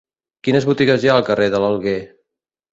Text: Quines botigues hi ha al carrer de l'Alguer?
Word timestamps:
Quines 0.47 0.65
botigues 0.69 1.05
hi 1.05 1.11
ha 1.13 1.19
al 1.19 1.27
carrer 1.29 1.53
de 1.57 1.63
l'Alguer? 1.67 1.97